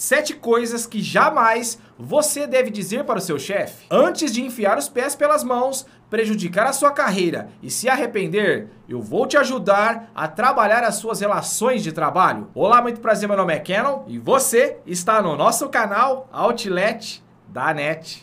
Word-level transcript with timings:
Sete 0.00 0.32
coisas 0.32 0.86
que 0.86 1.02
jamais 1.02 1.78
você 1.98 2.46
deve 2.46 2.70
dizer 2.70 3.04
para 3.04 3.18
o 3.18 3.20
seu 3.20 3.38
chefe. 3.38 3.84
Antes 3.90 4.32
de 4.32 4.42
enfiar 4.42 4.78
os 4.78 4.88
pés 4.88 5.14
pelas 5.14 5.44
mãos, 5.44 5.84
prejudicar 6.08 6.66
a 6.66 6.72
sua 6.72 6.90
carreira 6.90 7.50
e 7.62 7.70
se 7.70 7.86
arrepender, 7.86 8.68
eu 8.88 9.02
vou 9.02 9.26
te 9.26 9.36
ajudar 9.36 10.10
a 10.14 10.26
trabalhar 10.26 10.84
as 10.84 10.94
suas 10.94 11.20
relações 11.20 11.82
de 11.82 11.92
trabalho. 11.92 12.48
Olá, 12.54 12.80
muito 12.80 12.98
prazer, 12.98 13.28
meu 13.28 13.36
nome 13.36 13.52
é 13.52 13.58
Canon 13.58 14.04
e 14.06 14.18
você 14.18 14.78
está 14.86 15.20
no 15.20 15.36
nosso 15.36 15.68
canal 15.68 16.30
Outlet 16.32 17.22
da 17.46 17.74
NET. 17.74 18.22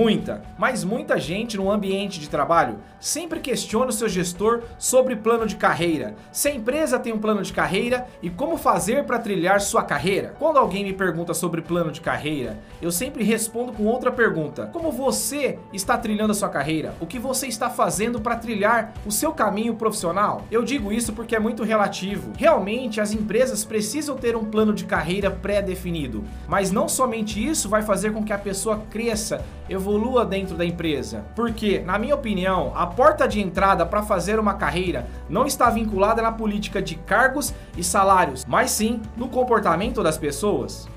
Muita, 0.00 0.40
mas 0.56 0.82
muita 0.82 1.20
gente 1.20 1.58
no 1.58 1.70
ambiente 1.70 2.18
de 2.18 2.26
trabalho 2.26 2.78
sempre 2.98 3.38
questiona 3.38 3.90
o 3.90 3.92
seu 3.92 4.08
gestor 4.08 4.62
sobre 4.78 5.14
plano 5.14 5.46
de 5.46 5.56
carreira. 5.56 6.14
Se 6.32 6.48
a 6.48 6.54
empresa 6.54 6.98
tem 6.98 7.12
um 7.12 7.18
plano 7.18 7.42
de 7.42 7.52
carreira 7.52 8.06
e 8.22 8.30
como 8.30 8.56
fazer 8.56 9.04
para 9.04 9.18
trilhar 9.18 9.60
sua 9.60 9.82
carreira. 9.82 10.34
Quando 10.38 10.56
alguém 10.56 10.84
me 10.84 10.94
pergunta 10.94 11.34
sobre 11.34 11.60
plano 11.60 11.92
de 11.92 12.00
carreira, 12.00 12.58
eu 12.80 12.90
sempre 12.90 13.22
respondo 13.22 13.74
com 13.74 13.84
outra 13.84 14.10
pergunta: 14.10 14.70
Como 14.72 14.90
você 14.90 15.58
está 15.70 15.98
trilhando 15.98 16.30
a 16.30 16.34
sua 16.34 16.48
carreira? 16.48 16.94
O 16.98 17.06
que 17.06 17.18
você 17.18 17.46
está 17.46 17.68
fazendo 17.68 18.22
para 18.22 18.36
trilhar 18.36 18.94
o 19.04 19.12
seu 19.12 19.32
caminho 19.32 19.74
profissional? 19.74 20.46
Eu 20.50 20.64
digo 20.64 20.90
isso 20.90 21.12
porque 21.12 21.36
é 21.36 21.38
muito 21.38 21.62
relativo. 21.62 22.32
Realmente 22.38 23.02
as 23.02 23.12
empresas 23.12 23.66
precisam 23.66 24.16
ter 24.16 24.34
um 24.34 24.46
plano 24.46 24.72
de 24.72 24.86
carreira 24.86 25.30
pré-definido, 25.30 26.24
mas 26.48 26.70
não 26.70 26.88
somente 26.88 27.46
isso 27.46 27.68
vai 27.68 27.82
fazer 27.82 28.14
com 28.14 28.24
que 28.24 28.32
a 28.32 28.38
pessoa 28.38 28.82
cresça, 28.90 29.44
evolua 29.68 29.89
evolua 29.90 30.24
dentro 30.24 30.56
da 30.56 30.64
empresa. 30.64 31.24
Porque, 31.34 31.80
na 31.80 31.98
minha 31.98 32.14
opinião, 32.14 32.72
a 32.76 32.86
porta 32.86 33.26
de 33.26 33.40
entrada 33.40 33.84
para 33.84 34.02
fazer 34.02 34.38
uma 34.38 34.54
carreira 34.54 35.06
não 35.28 35.46
está 35.46 35.68
vinculada 35.68 36.22
na 36.22 36.30
política 36.30 36.80
de 36.80 36.94
cargos 36.94 37.52
e 37.76 37.82
salários, 37.82 38.44
mas 38.46 38.70
sim 38.70 39.02
no 39.16 39.28
comportamento 39.28 40.02
das 40.02 40.16
pessoas. 40.16 40.88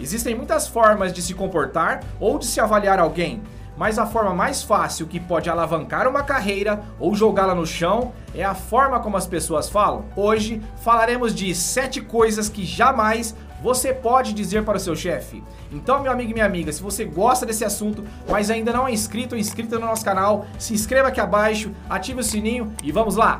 Existem 0.00 0.34
muitas 0.34 0.66
formas 0.66 1.12
de 1.12 1.20
se 1.20 1.34
comportar 1.34 2.02
ou 2.18 2.38
de 2.38 2.46
se 2.46 2.60
avaliar 2.60 2.98
alguém, 2.98 3.42
mas 3.76 3.98
a 3.98 4.06
forma 4.06 4.34
mais 4.34 4.62
fácil 4.62 5.06
que 5.06 5.20
pode 5.20 5.50
alavancar 5.50 6.08
uma 6.08 6.22
carreira 6.22 6.82
ou 6.98 7.14
jogá-la 7.14 7.54
no 7.54 7.66
chão 7.66 8.12
é 8.34 8.42
a 8.42 8.54
forma 8.54 9.00
como 9.00 9.16
as 9.16 9.26
pessoas 9.26 9.68
falam. 9.68 10.06
Hoje 10.16 10.62
falaremos 10.82 11.34
de 11.34 11.54
7 11.54 12.00
coisas 12.00 12.48
que 12.48 12.64
jamais 12.64 13.36
você 13.62 13.94
pode 13.94 14.32
dizer 14.32 14.64
para 14.64 14.76
o 14.76 14.80
seu 14.80 14.96
chefe. 14.96 15.42
Então, 15.70 16.02
meu 16.02 16.10
amigo 16.10 16.32
e 16.32 16.34
minha 16.34 16.44
amiga, 16.44 16.72
se 16.72 16.82
você 16.82 17.04
gosta 17.04 17.46
desse 17.46 17.64
assunto, 17.64 18.04
mas 18.28 18.50
ainda 18.50 18.72
não 18.72 18.88
é 18.88 18.92
inscrito 18.92 19.36
ou 19.36 19.40
inscrita 19.40 19.78
no 19.78 19.86
nosso 19.86 20.04
canal, 20.04 20.46
se 20.58 20.74
inscreva 20.74 21.08
aqui 21.08 21.20
abaixo, 21.20 21.70
ative 21.88 22.20
o 22.20 22.24
sininho 22.24 22.72
e 22.82 22.90
vamos 22.90 23.14
lá! 23.14 23.38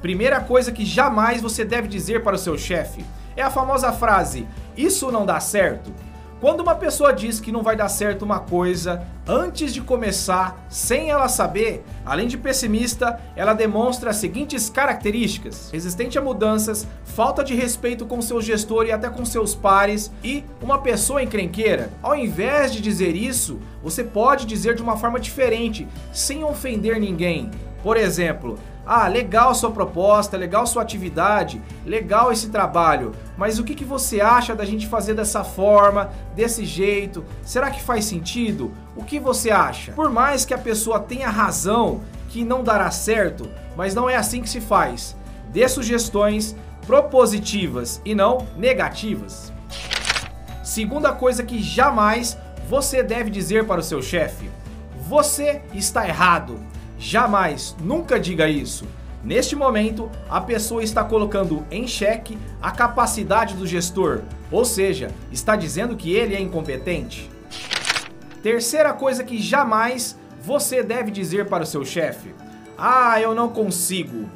Primeira 0.00 0.40
coisa 0.40 0.72
que 0.72 0.86
jamais 0.86 1.42
você 1.42 1.64
deve 1.64 1.86
dizer 1.86 2.22
para 2.22 2.36
o 2.36 2.38
seu 2.38 2.56
chefe 2.56 3.04
é 3.36 3.42
a 3.42 3.50
famosa 3.50 3.92
frase: 3.92 4.46
Isso 4.76 5.12
não 5.12 5.26
dá 5.26 5.38
certo. 5.38 5.92
Quando 6.44 6.60
uma 6.60 6.74
pessoa 6.74 7.10
diz 7.10 7.40
que 7.40 7.50
não 7.50 7.62
vai 7.62 7.74
dar 7.74 7.88
certo 7.88 8.20
uma 8.20 8.38
coisa 8.38 9.02
antes 9.26 9.72
de 9.72 9.80
começar, 9.80 10.66
sem 10.68 11.08
ela 11.08 11.26
saber, 11.26 11.82
além 12.04 12.28
de 12.28 12.36
pessimista, 12.36 13.18
ela 13.34 13.54
demonstra 13.54 14.10
as 14.10 14.16
seguintes 14.16 14.68
características: 14.68 15.70
resistente 15.72 16.18
a 16.18 16.20
mudanças, 16.20 16.86
falta 17.02 17.42
de 17.42 17.54
respeito 17.54 18.04
com 18.04 18.20
seu 18.20 18.42
gestor 18.42 18.84
e 18.84 18.92
até 18.92 19.08
com 19.08 19.24
seus 19.24 19.54
pares 19.54 20.12
e 20.22 20.44
uma 20.60 20.82
pessoa 20.82 21.22
encrenqueira. 21.22 21.90
Ao 22.02 22.14
invés 22.14 22.74
de 22.74 22.82
dizer 22.82 23.16
isso, 23.16 23.58
você 23.82 24.04
pode 24.04 24.44
dizer 24.44 24.74
de 24.74 24.82
uma 24.82 24.98
forma 24.98 25.18
diferente, 25.18 25.88
sem 26.12 26.44
ofender 26.44 27.00
ninguém. 27.00 27.50
Por 27.84 27.98
exemplo, 27.98 28.58
ah, 28.86 29.06
legal 29.08 29.54
sua 29.54 29.70
proposta, 29.70 30.38
legal 30.38 30.66
sua 30.66 30.80
atividade, 30.80 31.60
legal 31.84 32.32
esse 32.32 32.48
trabalho, 32.48 33.12
mas 33.36 33.58
o 33.58 33.64
que, 33.64 33.74
que 33.74 33.84
você 33.84 34.22
acha 34.22 34.54
da 34.54 34.64
gente 34.64 34.86
fazer 34.86 35.12
dessa 35.12 35.44
forma, 35.44 36.10
desse 36.34 36.64
jeito? 36.64 37.22
Será 37.42 37.70
que 37.70 37.82
faz 37.82 38.06
sentido? 38.06 38.72
O 38.96 39.04
que 39.04 39.20
você 39.20 39.50
acha? 39.50 39.92
Por 39.92 40.08
mais 40.08 40.46
que 40.46 40.54
a 40.54 40.58
pessoa 40.58 40.98
tenha 40.98 41.28
razão 41.28 42.00
que 42.30 42.42
não 42.42 42.64
dará 42.64 42.90
certo, 42.90 43.50
mas 43.76 43.94
não 43.94 44.08
é 44.08 44.16
assim 44.16 44.40
que 44.40 44.48
se 44.48 44.62
faz. 44.62 45.14
Dê 45.50 45.68
sugestões 45.68 46.56
propositivas 46.86 48.00
e 48.02 48.14
não 48.14 48.46
negativas. 48.56 49.52
Segunda 50.62 51.12
coisa 51.12 51.42
que 51.42 51.62
jamais 51.62 52.38
você 52.66 53.02
deve 53.02 53.28
dizer 53.28 53.66
para 53.66 53.80
o 53.80 53.84
seu 53.84 54.00
chefe: 54.00 54.50
você 55.06 55.60
está 55.74 56.08
errado. 56.08 56.58
Jamais, 57.06 57.76
nunca 57.82 58.18
diga 58.18 58.48
isso. 58.48 58.86
Neste 59.22 59.54
momento, 59.54 60.10
a 60.26 60.40
pessoa 60.40 60.82
está 60.82 61.04
colocando 61.04 61.62
em 61.70 61.86
xeque 61.86 62.38
a 62.62 62.70
capacidade 62.70 63.54
do 63.54 63.66
gestor, 63.66 64.22
ou 64.50 64.64
seja, 64.64 65.10
está 65.30 65.54
dizendo 65.54 65.96
que 65.96 66.14
ele 66.14 66.34
é 66.34 66.40
incompetente. 66.40 67.30
Terceira 68.42 68.94
coisa 68.94 69.22
que 69.22 69.36
jamais 69.36 70.18
você 70.40 70.82
deve 70.82 71.10
dizer 71.10 71.46
para 71.46 71.64
o 71.64 71.66
seu 71.66 71.84
chefe: 71.84 72.34
Ah, 72.78 73.20
eu 73.20 73.34
não 73.34 73.50
consigo. 73.50 74.26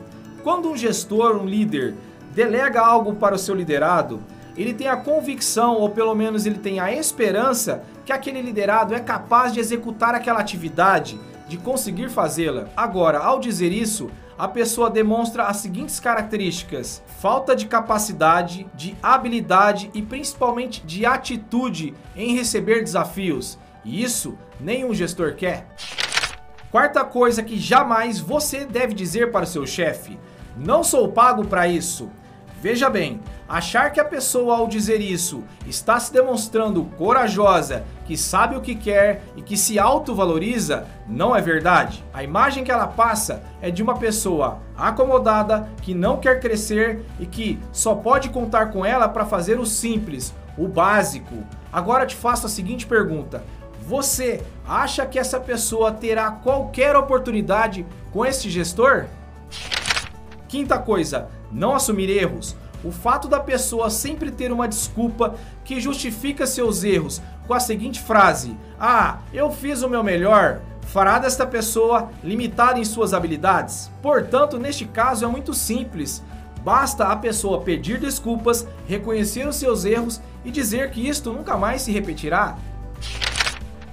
Quando 0.44 0.70
um 0.70 0.76
gestor, 0.76 1.40
um 1.40 1.46
líder, 1.46 1.94
delega 2.34 2.82
algo 2.82 3.14
para 3.14 3.34
o 3.34 3.38
seu 3.38 3.54
liderado, 3.54 4.20
ele 4.58 4.74
tem 4.74 4.88
a 4.88 4.96
convicção, 4.96 5.76
ou 5.76 5.88
pelo 5.88 6.14
menos 6.14 6.44
ele 6.44 6.58
tem 6.58 6.80
a 6.80 6.92
esperança, 6.92 7.82
que 8.04 8.12
aquele 8.12 8.42
liderado 8.42 8.94
é 8.94 9.00
capaz 9.00 9.54
de 9.54 9.58
executar 9.58 10.14
aquela 10.14 10.40
atividade 10.40 11.18
de 11.48 11.56
conseguir 11.56 12.10
fazê-la. 12.10 12.68
Agora, 12.76 13.18
ao 13.18 13.40
dizer 13.40 13.72
isso, 13.72 14.10
a 14.38 14.46
pessoa 14.46 14.88
demonstra 14.88 15.44
as 15.44 15.56
seguintes 15.56 15.98
características: 15.98 17.02
falta 17.20 17.56
de 17.56 17.66
capacidade, 17.66 18.66
de 18.74 18.96
habilidade 19.02 19.90
e 19.94 20.02
principalmente 20.02 20.84
de 20.86 21.04
atitude 21.04 21.94
em 22.14 22.36
receber 22.36 22.84
desafios. 22.84 23.58
E 23.84 24.02
isso 24.02 24.38
nenhum 24.60 24.94
gestor 24.94 25.34
quer. 25.34 25.66
Quarta 26.70 27.04
coisa 27.04 27.42
que 27.42 27.58
jamais 27.58 28.20
você 28.20 28.66
deve 28.66 28.92
dizer 28.92 29.32
para 29.32 29.44
o 29.44 29.48
seu 29.48 29.66
chefe: 29.66 30.18
não 30.56 30.84
sou 30.84 31.08
pago 31.08 31.46
para 31.46 31.66
isso. 31.66 32.10
Veja 32.60 32.90
bem, 32.90 33.20
achar 33.48 33.90
que 33.90 33.98
a 33.98 34.04
pessoa 34.04 34.56
ao 34.56 34.68
dizer 34.68 35.00
isso 35.00 35.42
está 35.66 35.98
se 35.98 36.12
demonstrando 36.12 36.84
corajosa, 36.96 37.84
que 38.04 38.16
sabe 38.16 38.56
o 38.56 38.60
que 38.60 38.74
quer 38.74 39.22
e 39.36 39.42
que 39.42 39.56
se 39.56 39.78
autovaloriza, 39.78 40.86
não 41.06 41.34
é 41.34 41.40
verdade. 41.40 42.04
A 42.12 42.22
imagem 42.22 42.62
que 42.62 42.70
ela 42.70 42.86
passa 42.86 43.42
é 43.62 43.70
de 43.70 43.82
uma 43.82 43.96
pessoa 43.98 44.58
acomodada, 44.76 45.68
que 45.82 45.94
não 45.94 46.18
quer 46.18 46.40
crescer 46.40 47.04
e 47.18 47.26
que 47.26 47.58
só 47.72 47.94
pode 47.94 48.28
contar 48.28 48.66
com 48.66 48.84
ela 48.84 49.08
para 49.08 49.24
fazer 49.24 49.58
o 49.58 49.64
simples, 49.64 50.34
o 50.56 50.68
básico. 50.68 51.42
Agora 51.72 52.06
te 52.06 52.16
faço 52.16 52.46
a 52.46 52.50
seguinte 52.50 52.86
pergunta: 52.86 53.42
você 53.80 54.42
acha 54.66 55.06
que 55.06 55.18
essa 55.18 55.40
pessoa 55.40 55.90
terá 55.90 56.30
qualquer 56.30 56.94
oportunidade 56.94 57.86
com 58.12 58.26
esse 58.26 58.50
gestor? 58.50 59.06
Quinta 60.46 60.78
coisa, 60.78 61.28
não 61.50 61.74
assumir 61.74 62.10
erros. 62.10 62.56
O 62.84 62.92
fato 62.92 63.26
da 63.26 63.40
pessoa 63.40 63.90
sempre 63.90 64.30
ter 64.30 64.52
uma 64.52 64.68
desculpa 64.68 65.34
que 65.64 65.80
justifica 65.80 66.46
seus 66.46 66.84
erros 66.84 67.20
com 67.46 67.54
a 67.54 67.60
seguinte 67.60 68.00
frase: 68.00 68.56
Ah, 68.78 69.18
eu 69.32 69.50
fiz 69.50 69.82
o 69.82 69.88
meu 69.88 70.04
melhor, 70.04 70.60
fará 70.82 71.18
desta 71.18 71.46
pessoa 71.46 72.10
limitada 72.22 72.78
em 72.78 72.84
suas 72.84 73.12
habilidades. 73.12 73.90
Portanto, 74.00 74.58
neste 74.58 74.84
caso 74.84 75.24
é 75.24 75.28
muito 75.28 75.52
simples. 75.52 76.22
Basta 76.62 77.06
a 77.06 77.16
pessoa 77.16 77.62
pedir 77.62 77.98
desculpas, 77.98 78.66
reconhecer 78.86 79.46
os 79.46 79.56
seus 79.56 79.84
erros 79.84 80.20
e 80.44 80.50
dizer 80.50 80.90
que 80.90 81.08
isto 81.08 81.32
nunca 81.32 81.56
mais 81.56 81.82
se 81.82 81.92
repetirá. 81.92 82.56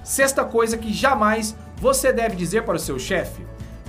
Sexta 0.02 0.44
coisa 0.44 0.76
que 0.76 0.92
jamais 0.92 1.56
você 1.78 2.12
deve 2.12 2.36
dizer 2.36 2.64
para 2.64 2.76
o 2.76 2.80
seu 2.80 2.98
chefe: 2.98 3.44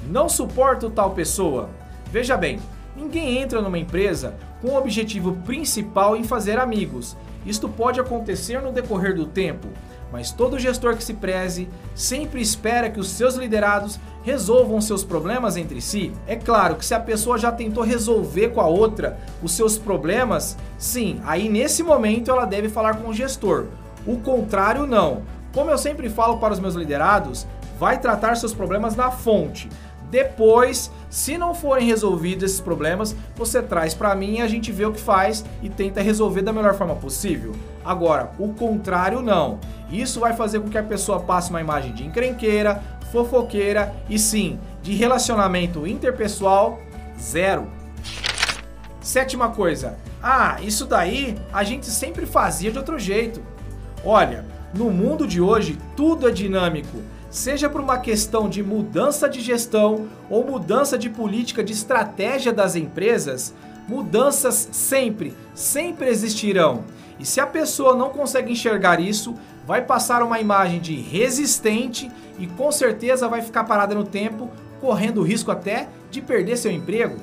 Não 0.07 0.27
suporto 0.27 0.89
tal 0.89 1.11
pessoa. 1.11 1.69
Veja 2.11 2.37
bem, 2.37 2.59
ninguém 2.97 3.37
entra 3.37 3.61
numa 3.61 3.77
empresa 3.77 4.35
com 4.61 4.69
o 4.69 4.77
objetivo 4.77 5.33
principal 5.45 6.17
em 6.17 6.23
fazer 6.23 6.59
amigos. 6.59 7.15
Isto 7.45 7.69
pode 7.69 7.99
acontecer 7.99 8.61
no 8.61 8.73
decorrer 8.73 9.15
do 9.15 9.25
tempo, 9.25 9.67
mas 10.11 10.31
todo 10.31 10.59
gestor 10.59 10.97
que 10.97 11.03
se 11.03 11.13
preze 11.13 11.69
sempre 11.95 12.41
espera 12.41 12.89
que 12.89 12.99
os 12.99 13.09
seus 13.09 13.35
liderados 13.35 13.99
resolvam 14.23 14.81
seus 14.81 15.03
problemas 15.03 15.55
entre 15.55 15.79
si. 15.79 16.11
É 16.25 16.35
claro 16.35 16.75
que 16.75 16.85
se 16.85 16.93
a 16.93 16.99
pessoa 16.99 17.37
já 17.37 17.51
tentou 17.51 17.83
resolver 17.83 18.49
com 18.49 18.59
a 18.59 18.67
outra 18.67 19.17
os 19.41 19.53
seus 19.53 19.77
problemas, 19.77 20.57
sim, 20.77 21.21
aí 21.23 21.47
nesse 21.47 21.83
momento 21.83 22.31
ela 22.31 22.45
deve 22.45 22.67
falar 22.67 22.97
com 22.97 23.09
o 23.09 23.13
gestor. 23.13 23.67
O 24.05 24.17
contrário, 24.17 24.85
não. 24.85 25.21
Como 25.53 25.69
eu 25.69 25.77
sempre 25.77 26.09
falo 26.09 26.37
para 26.39 26.53
os 26.53 26.59
meus 26.59 26.75
liderados, 26.75 27.47
vai 27.79 27.99
tratar 27.99 28.35
seus 28.35 28.53
problemas 28.53 28.95
na 28.95 29.11
fonte. 29.11 29.69
Depois, 30.09 30.89
se 31.09 31.37
não 31.37 31.53
forem 31.53 31.85
resolvidos 31.85 32.43
esses 32.43 32.61
problemas, 32.61 33.15
você 33.35 33.61
traz 33.61 33.93
para 33.93 34.15
mim 34.15 34.35
e 34.35 34.41
a 34.41 34.47
gente 34.47 34.71
vê 34.71 34.85
o 34.85 34.93
que 34.93 35.01
faz 35.01 35.43
e 35.61 35.69
tenta 35.69 36.01
resolver 36.01 36.41
da 36.41 36.53
melhor 36.53 36.75
forma 36.75 36.95
possível. 36.95 37.53
Agora, 37.83 38.31
o 38.39 38.49
contrário 38.53 39.21
não. 39.21 39.59
Isso 39.91 40.19
vai 40.19 40.33
fazer 40.33 40.59
com 40.59 40.69
que 40.69 40.77
a 40.77 40.83
pessoa 40.83 41.19
passe 41.19 41.49
uma 41.49 41.61
imagem 41.61 41.93
de 41.93 42.05
encrenqueira, 42.05 42.81
fofoqueira 43.11 43.93
e 44.09 44.17
sim, 44.17 44.59
de 44.81 44.93
relacionamento 44.93 45.85
interpessoal 45.87 46.79
zero. 47.19 47.67
Sétima 49.01 49.49
coisa, 49.49 49.97
ah, 50.21 50.57
isso 50.61 50.85
daí 50.85 51.37
a 51.53 51.63
gente 51.63 51.85
sempre 51.85 52.25
fazia 52.25 52.71
de 52.71 52.77
outro 52.77 52.99
jeito. 52.99 53.41
Olha, 54.03 54.45
no 54.73 54.91
mundo 54.91 55.25
de 55.25 55.39
hoje 55.39 55.77
tudo 55.95 56.27
é 56.27 56.31
dinâmico, 56.31 56.97
seja 57.29 57.69
por 57.69 57.81
uma 57.81 57.97
questão 57.97 58.49
de 58.49 58.63
mudança 58.63 59.27
de 59.27 59.41
gestão 59.41 60.07
ou 60.29 60.45
mudança 60.45 60.97
de 60.97 61.09
política 61.09 61.63
de 61.63 61.73
estratégia 61.73 62.53
das 62.53 62.75
empresas, 62.75 63.53
mudanças 63.87 64.69
sempre, 64.71 65.33
sempre 65.53 66.07
existirão. 66.07 66.83
E 67.19 67.25
se 67.25 67.39
a 67.39 67.47
pessoa 67.47 67.95
não 67.95 68.09
consegue 68.09 68.51
enxergar 68.51 68.99
isso, 68.99 69.35
vai 69.65 69.83
passar 69.83 70.21
uma 70.21 70.39
imagem 70.39 70.79
de 70.79 70.95
resistente 70.95 72.11
e 72.37 72.47
com 72.47 72.71
certeza 72.71 73.27
vai 73.27 73.41
ficar 73.41 73.63
parada 73.63 73.95
no 73.95 74.03
tempo, 74.03 74.49
correndo 74.79 75.21
o 75.21 75.23
risco 75.23 75.51
até 75.51 75.87
de 76.11 76.21
perder 76.21 76.57
seu 76.57 76.71
emprego. 76.71 77.17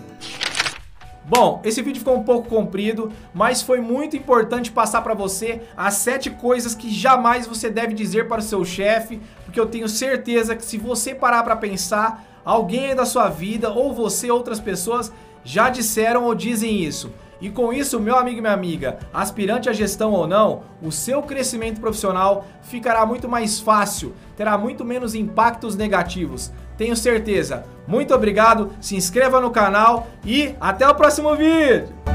Bom, 1.27 1.63
esse 1.65 1.81
vídeo 1.81 2.01
ficou 2.01 2.19
um 2.19 2.23
pouco 2.23 2.51
comprido, 2.51 3.11
mas 3.33 3.63
foi 3.63 3.81
muito 3.81 4.15
importante 4.15 4.71
passar 4.71 5.01
para 5.01 5.15
você 5.15 5.63
as 5.75 5.95
sete 5.95 6.29
coisas 6.29 6.75
que 6.75 6.91
jamais 6.91 7.47
você 7.47 7.71
deve 7.71 7.95
dizer 7.95 8.29
para 8.29 8.41
o 8.41 8.45
seu 8.45 8.63
chefe, 8.63 9.19
porque 9.55 9.61
eu 9.61 9.67
tenho 9.67 9.89
certeza 9.89 10.57
que 10.57 10.65
se 10.65 10.77
você 10.77 11.15
parar 11.15 11.45
para 11.45 11.55
pensar, 11.55 12.25
alguém 12.45 12.93
da 12.93 13.05
sua 13.05 13.29
vida 13.29 13.71
ou 13.71 13.95
você 13.95 14.29
outras 14.29 14.59
pessoas 14.59 15.13
já 15.45 15.71
disseram 15.71 16.25
ou 16.25 16.35
dizem 16.35 16.83
isso. 16.83 17.13
E 17.41 17.49
com 17.49 17.73
isso, 17.73 18.01
meu 18.01 18.17
amigo 18.17 18.39
e 18.39 18.41
minha 18.41 18.53
amiga, 18.53 18.99
aspirante 19.13 19.69
à 19.69 19.73
gestão 19.73 20.11
ou 20.11 20.27
não, 20.27 20.63
o 20.83 20.91
seu 20.91 21.23
crescimento 21.23 21.81
profissional 21.81 22.45
ficará 22.63 23.07
muito 23.07 23.29
mais 23.29 23.61
fácil, 23.61 24.13
terá 24.37 24.59
muito 24.59 24.85
menos 24.85 25.15
impactos 25.15 25.77
negativos. 25.77 26.51
Tenho 26.77 26.97
certeza. 26.97 27.65
Muito 27.87 28.13
obrigado, 28.13 28.73
se 28.81 28.97
inscreva 28.97 29.41
no 29.41 29.53
canal 29.53 30.09
e 30.25 30.57
até 30.61 30.89
o 30.89 30.97
próximo 30.97 31.37
vídeo! 31.37 32.14